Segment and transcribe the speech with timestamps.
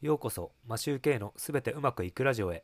[0.00, 2.62] ようこそマシューケイのすべてうまくいくラジオへ。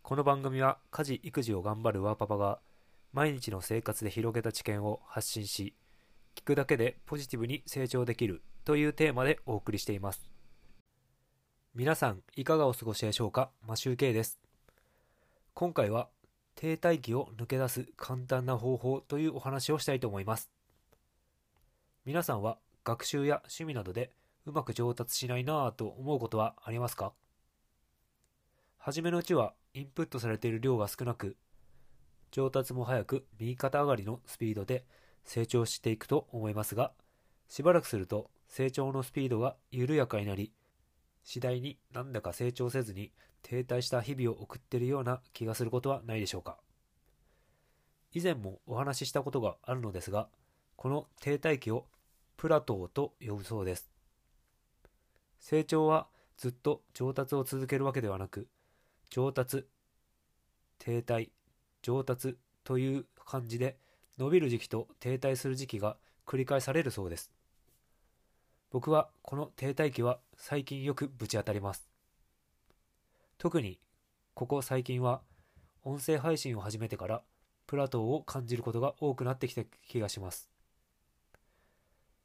[0.00, 2.60] この番組は家事育児を頑張るワーパパが
[3.12, 5.74] 毎日の生活で広げた知見を発信し
[6.36, 10.30] 聞くだけでポジティブに成長できるというテーマでお送りしています。
[11.74, 13.50] 皆さんいかがお過ごしでしょうか？
[13.66, 14.38] マシューケイです。
[15.54, 16.10] 今回は
[16.54, 20.52] 停滞期を抜け出す簡単な方法というお話をしたいと思います。
[22.04, 24.12] 皆さんは学習や趣味などで
[24.44, 27.12] うまく上達しないなぁと思うことはありますか？
[28.78, 31.36] 初めのうちはインプットされている量が少なく
[32.32, 34.84] 上達も早く右肩上がりのスピードで
[35.24, 36.92] 成長していくと思いますが
[37.48, 40.52] しばらくすると成長のスピードが緩やかになり
[41.22, 46.58] 次第になんだか成長せずに停滞した日々を送っているような気がすることはないでしょうか。
[48.12, 50.28] 以前もお話ししたことがあるのですが
[50.74, 51.86] この停滞期を
[52.36, 53.91] プラトーと呼ぶそうです。
[55.42, 56.06] 成長は
[56.38, 58.46] ずっと上達を続けるわけではなく
[59.10, 59.66] 上達
[60.78, 61.30] 停滞
[61.82, 63.76] 上達という感じで
[64.18, 67.32] 伸びる時期と停滞する時期が繰り返されるそうです。
[68.70, 71.88] 僕はこの停滞期は最近よくぶち当たります。
[73.36, 73.80] 特に
[74.34, 75.22] ここ最近は
[75.82, 77.22] 音声配信を始めてから
[77.66, 80.48] プラトーを感じることが多くなってきた気がします。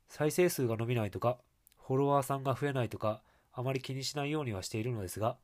[0.08, 1.40] 再生数が伸びないとか
[1.88, 3.22] フォロワーさんが増えないとか
[3.54, 5.38] あまり気にしないようにはしているのですが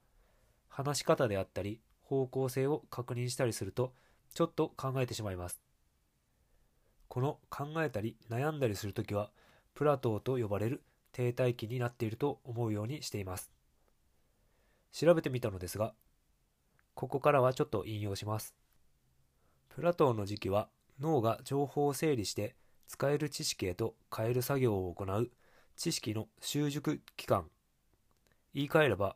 [0.68, 3.94] 話し方であったり方向性を確認したりすると
[4.34, 5.62] ちょっと考えてしまいます
[7.08, 9.30] この考えたり悩んだりするときは
[9.74, 13.54] プラトーと呼ばれる停滞期になっていると思うようにしています
[14.94, 15.96] 調べてみたのですが、
[16.94, 18.54] ここからはちょっと引用します。
[19.70, 20.70] プラトーの時期は
[21.00, 22.56] 脳が情報を整理して
[22.88, 25.32] 使える知識へと変える作業を行う
[25.76, 27.50] 知識の習熟期間。
[28.54, 29.16] 言い換えれば、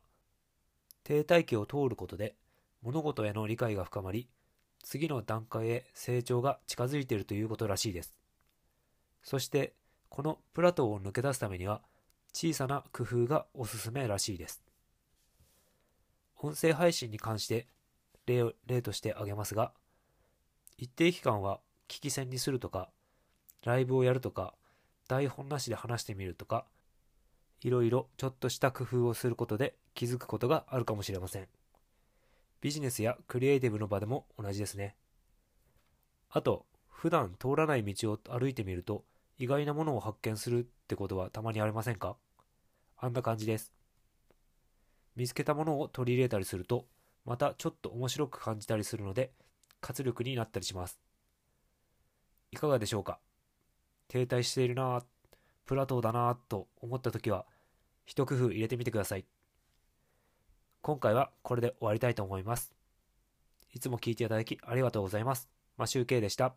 [1.03, 2.35] 停滞期を通ることで
[2.81, 4.27] 物事への理解が深まり、
[4.83, 8.15] 次の段階へ成長が近づいているということらしいです。
[9.23, 9.73] そして、
[10.09, 11.81] このプラトーを抜け出すためには、
[12.33, 14.63] 小さな工夫がおすすめらしいです。
[16.37, 17.67] 音声配信に関して
[18.27, 19.73] 例例として挙げますが、
[20.77, 22.89] 一定期間は聞き戦にするとか、
[23.63, 24.53] ライブをやるとか、
[25.07, 26.65] 台本なしで話してみるとか、
[27.61, 31.47] いろいろちょっとした工夫をすることで気づくことがあるかもしれません。
[32.61, 34.95] ビジネスやクリエイティブの場でも同じですね。
[36.29, 39.03] あと、普段通らない道を歩いてみると
[39.37, 42.17] 意外なものを発見するってことはたまにありませんか？
[42.97, 43.71] あんな感じです。
[45.15, 46.85] 見つけたものを取り入れたりすると、
[47.25, 49.31] またちょっと面白く感じたりするので、
[49.79, 50.99] 活力になったりします。
[52.51, 53.19] いかがでしょうか？
[54.07, 55.03] 停滞しているなぁ、
[55.65, 57.45] プラトーだなぁと思った時は、
[58.05, 59.25] 一工夫入れてみてください。
[60.81, 62.73] 今回はこれで終わりたいと思います。
[63.73, 65.49] いつも聞いていただきありがとうございます。
[65.77, 66.55] マシュウケイでした。